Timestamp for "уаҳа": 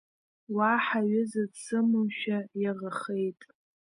0.55-0.99